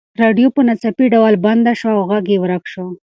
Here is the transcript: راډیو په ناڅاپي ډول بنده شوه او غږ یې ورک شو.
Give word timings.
راډیو 0.21 0.47
په 0.55 0.61
ناڅاپي 0.67 1.05
ډول 1.13 1.33
بنده 1.45 1.73
شوه 1.79 1.93
او 1.97 2.03
غږ 2.11 2.25
یې 2.31 2.37
ورک 2.41 2.63
شو. 2.71 2.85